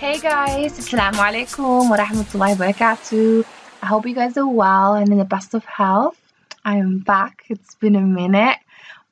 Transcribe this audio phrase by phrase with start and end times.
[0.00, 3.44] Hey guys, Assalamu alaikum wa rahmatullahi wa barakatuh.
[3.82, 6.16] I hope you guys are well and in the best of health.
[6.64, 7.44] I am back.
[7.50, 8.56] It's been a minute,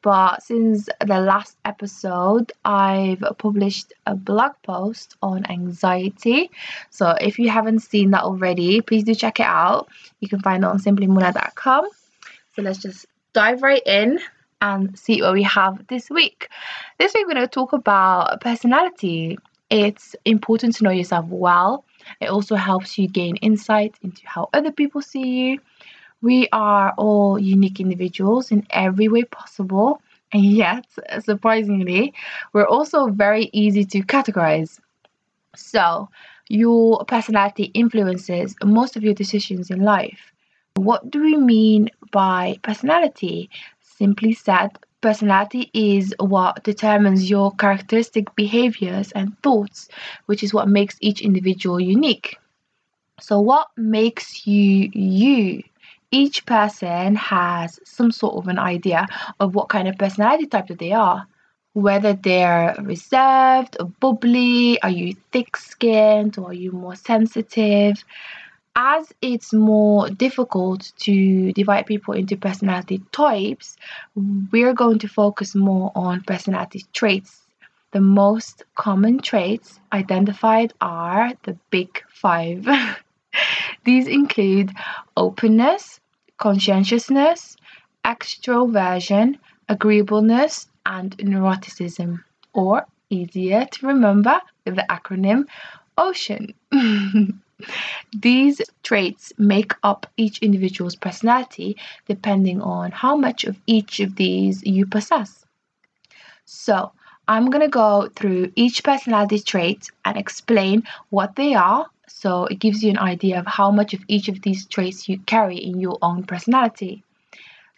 [0.01, 6.51] but since the last episode, I've published a blog post on anxiety.
[6.89, 9.89] So if you haven't seen that already, please do check it out.
[10.21, 11.85] You can find it on simplymuna.com.
[12.57, 14.21] So let's just dive right in
[14.63, 16.49] and see what we have this week.
[16.99, 19.37] This week, we're going to talk about personality
[19.71, 21.85] it's important to know yourself well.
[22.21, 25.61] It also helps you gain insight into how other people see you.
[26.23, 30.01] We are all unique individuals in every way possible,
[30.33, 30.87] and yet,
[31.21, 32.13] surprisingly,
[32.53, 34.79] we're also very easy to categorize.
[35.57, 36.09] So,
[36.49, 40.33] your personality influences most of your decisions in life.
[40.77, 43.51] What do we mean by personality?
[43.81, 49.89] Simply said, Personality is what determines your characteristic behaviors and thoughts,
[50.27, 52.37] which is what makes each individual unique.
[53.21, 55.63] So, what makes you you?
[56.11, 59.07] Each person has some sort of an idea
[59.39, 61.27] of what kind of personality type that they are.
[61.75, 68.03] Whether they're reserved or bubbly, are you thick skinned or are you more sensitive?
[68.77, 73.77] As it's more difficult to divide people into personality types,
[74.53, 77.47] we're going to focus more on personality traits.
[77.93, 82.69] The most common traits identified are the big five.
[83.85, 84.73] These include
[85.17, 86.01] openness,
[86.37, 87.57] conscientiousness,
[88.05, 89.39] extroversion,
[89.69, 92.23] agreeableness, and neuroticism,
[92.53, 95.45] or easier to remember with the acronym
[95.97, 96.55] OCEAN.
[98.13, 104.63] These traits make up each individual's personality depending on how much of each of these
[104.65, 105.45] you possess.
[106.45, 106.93] So,
[107.27, 112.59] I'm going to go through each personality trait and explain what they are so it
[112.59, 115.79] gives you an idea of how much of each of these traits you carry in
[115.79, 117.05] your own personality.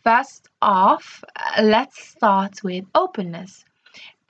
[0.05, 1.23] First off,
[1.61, 3.65] let's start with openness.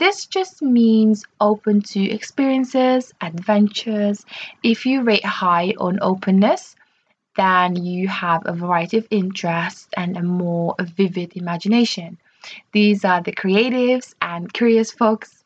[0.01, 4.25] This just means open to experiences, adventures.
[4.63, 6.75] If you rate high on openness,
[7.37, 12.17] then you have a variety of interests and a more vivid imagination.
[12.73, 15.45] These are the creatives and curious folks.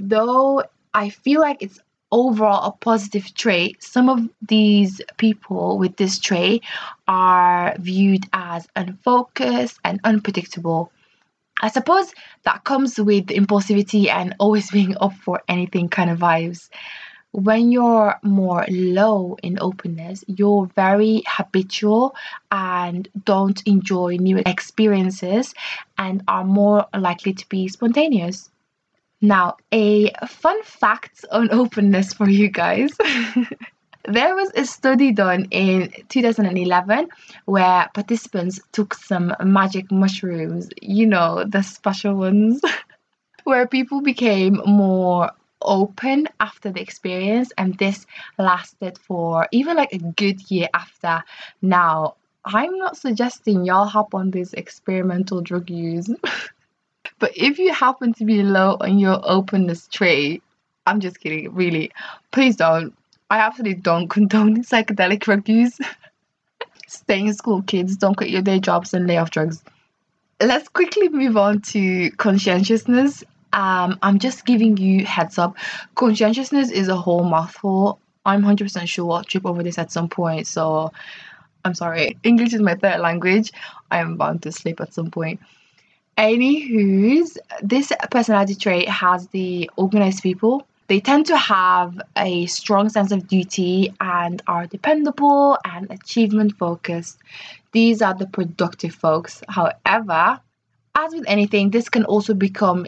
[0.00, 1.78] Though I feel like it's
[2.10, 6.64] overall a positive trait, some of these people with this trait
[7.06, 10.90] are viewed as unfocused and unpredictable.
[11.60, 12.12] I suppose
[12.44, 16.68] that comes with impulsivity and always being up for anything kind of vibes.
[17.32, 22.16] When you're more low in openness, you're very habitual
[22.50, 25.52] and don't enjoy new experiences
[25.98, 28.50] and are more likely to be spontaneous.
[29.20, 32.96] Now, a fun fact on openness for you guys.
[34.10, 37.08] There was a study done in 2011
[37.44, 42.62] where participants took some magic mushrooms, you know, the special ones,
[43.44, 45.30] where people became more
[45.60, 48.06] open after the experience, and this
[48.38, 51.22] lasted for even like a good year after.
[51.60, 52.14] Now,
[52.46, 56.08] I'm not suggesting y'all hop on this experimental drug use,
[57.18, 60.42] but if you happen to be low on your openness trait,
[60.86, 61.92] I'm just kidding, really,
[62.30, 62.94] please don't
[63.30, 65.78] I absolutely don't condone psychedelic drug use.
[66.86, 67.96] Stay in school, kids.
[67.96, 69.62] Don't quit your day jobs and lay off drugs.
[70.40, 73.24] Let's quickly move on to conscientiousness.
[73.52, 75.56] Um, I'm just giving you heads up.
[75.94, 77.98] Conscientiousness is a whole mouthful.
[78.24, 80.46] I'm 100% sure I'll trip over this at some point.
[80.46, 80.92] So
[81.64, 82.16] I'm sorry.
[82.22, 83.52] English is my third language.
[83.90, 85.40] I am bound to slip at some point.
[86.16, 93.12] Anywho's, this personality trait has the organized people they tend to have a strong sense
[93.12, 97.18] of duty and are dependable and achievement focused.
[97.72, 99.42] These are the productive folks.
[99.48, 100.40] However,
[100.96, 102.86] as with anything, this can also become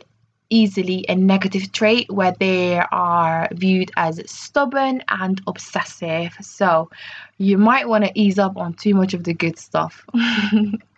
[0.48, 6.34] easily a negative trait where they are viewed as stubborn and obsessive.
[6.40, 6.90] So
[7.38, 10.04] you might want to ease up on too much of the good stuff.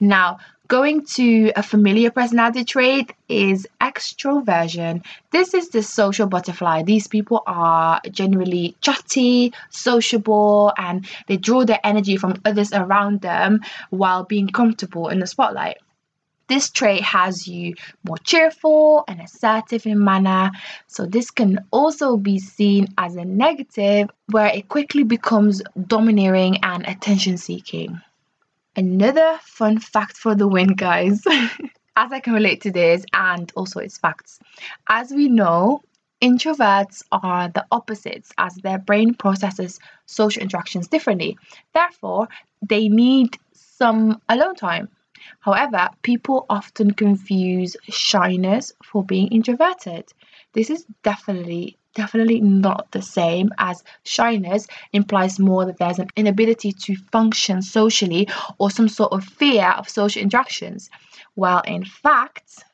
[0.00, 5.04] now, Going to a familiar personality trait is extroversion.
[5.30, 6.84] This is the social butterfly.
[6.84, 13.60] These people are generally chatty, sociable, and they draw their energy from others around them
[13.90, 15.76] while being comfortable in the spotlight.
[16.48, 20.50] This trait has you more cheerful and assertive in manner,
[20.86, 26.86] so this can also be seen as a negative where it quickly becomes domineering and
[26.86, 28.00] attention seeking.
[28.76, 31.22] Another fun fact for the win, guys,
[31.96, 34.40] as I can relate to this and also its facts.
[34.88, 35.82] As we know,
[36.24, 41.36] Introverts are the opposites as their brain processes social interactions differently.
[41.74, 42.28] Therefore,
[42.66, 44.88] they need some alone time.
[45.40, 50.10] However, people often confuse shyness for being introverted.
[50.54, 56.72] This is definitely definitely not the same as shyness implies more that there's an inability
[56.72, 60.90] to function socially or some sort of fear of social interactions.
[61.34, 62.64] While in fact,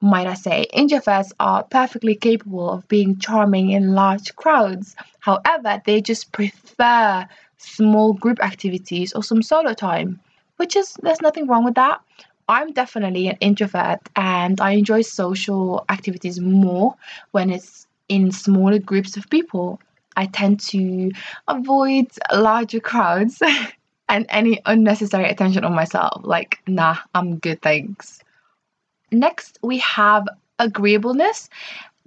[0.00, 4.94] might I say, introverts are perfectly capable of being charming in large crowds.
[5.20, 7.26] However, they just prefer
[7.56, 10.20] small group activities or some solo time,
[10.56, 12.00] which is, there's nothing wrong with that.
[12.48, 16.94] I'm definitely an introvert and I enjoy social activities more
[17.32, 19.80] when it's in smaller groups of people.
[20.16, 21.10] I tend to
[21.46, 23.42] avoid larger crowds
[24.08, 26.22] and any unnecessary attention on myself.
[26.24, 28.20] Like, nah, I'm good, thanks.
[29.12, 30.26] Next, we have
[30.58, 31.48] agreeableness.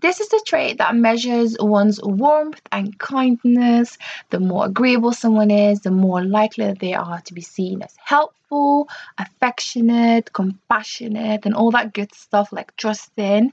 [0.01, 3.97] This is the trait that measures one's warmth and kindness.
[4.29, 8.87] The more agreeable someone is, the more likely they are to be seen as helpful,
[9.17, 13.51] affectionate, compassionate, and all that good stuff like trusting.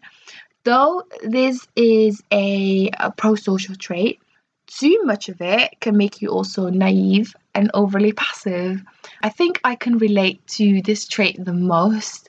[0.66, 4.18] Though this is a, a pro social trait,
[4.66, 8.82] too much of it can make you also naive and overly passive.
[9.22, 12.28] I think I can relate to this trait the most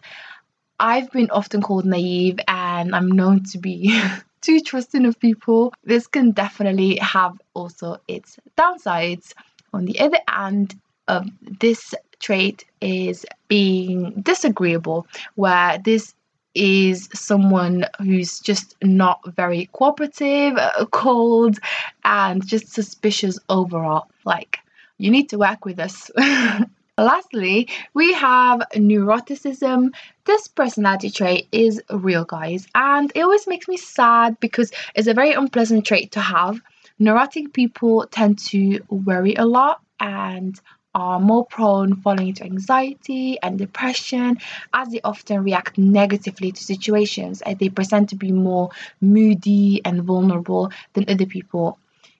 [0.79, 3.99] I've been often called naive and I'm known to be
[4.41, 5.73] too trusting of people.
[5.83, 9.33] This can definitely have also its downsides.
[9.73, 16.13] On the other hand, of this trait is being disagreeable, where this
[16.57, 21.59] is someone who's just not very cooperative, uh, cold,
[22.03, 24.07] and just suspicious overall.
[24.25, 24.59] Like,
[24.97, 26.09] you need to work with us.
[26.97, 29.93] Lastly, we have neuroticism.
[30.25, 35.13] This personality trait is real, guys, and it always makes me sad because it's a
[35.13, 36.59] very unpleasant trait to have.
[36.97, 40.59] Neurotic people tend to worry a lot and
[40.97, 44.37] are more prone falling into anxiety and depression
[44.73, 50.71] as they often react negatively to situations they present to be more moody and vulnerable
[50.93, 51.77] than other people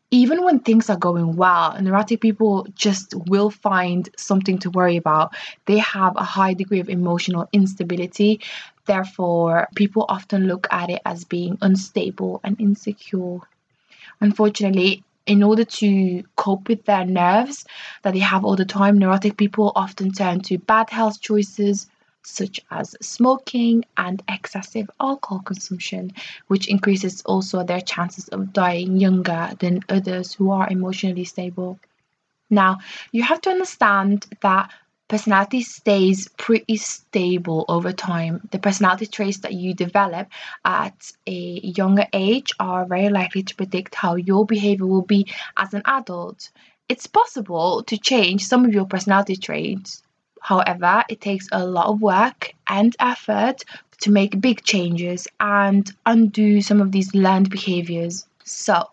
[0.09, 5.33] even when things are going well, neurotic people just will find something to worry about.
[5.65, 8.39] They have a high degree of emotional instability.
[8.85, 13.39] Therefore, people often look at it as being unstable and insecure.
[14.21, 17.65] Unfortunately, in order to cope with their nerves
[18.01, 21.87] that they have all the time, neurotic people often turn to bad health choices,
[22.23, 26.11] such as smoking and excessive alcohol consumption,
[26.47, 31.79] which increases also their chances of dying younger than others who are emotionally stable.
[32.49, 32.79] Now,
[33.11, 34.71] you have to understand that
[35.07, 38.47] personality stays pretty stable over time.
[38.51, 40.27] The personality traits that you develop
[40.65, 45.27] at a younger age are very likely to predict how your behavior will be
[45.57, 46.49] as an adult.
[46.89, 50.03] It's possible to change some of your personality traits
[50.41, 53.63] However, it takes a lot of work and effort
[54.01, 58.25] to make big changes and undo some of these learned behaviors.
[58.43, 58.89] So,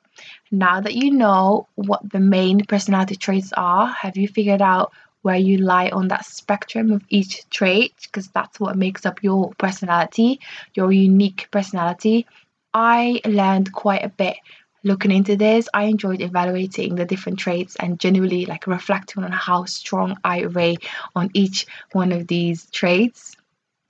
[0.50, 4.93] now that you know what the main personality traits are, have you figured out
[5.25, 7.94] where you lie on that spectrum of each trait?
[8.03, 10.41] Because that's what makes up your personality,
[10.75, 12.26] your unique personality.
[12.73, 14.37] I learned quite a bit
[14.85, 19.64] looking into this, I enjoyed evaluating the different traits and generally like reflecting on how
[19.64, 20.85] strong I rate
[21.16, 23.35] on each one of these traits.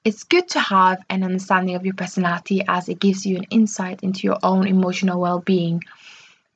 [0.04, 4.02] It's good to have an understanding of your personality as it gives you an insight
[4.02, 5.82] into your own emotional well being.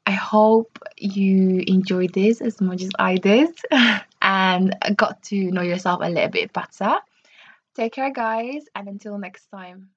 [0.06, 3.50] I hope you enjoyed this as much as I did
[4.28, 6.96] and got to know yourself a little bit better.
[7.74, 9.88] Take care, guys, and until next time.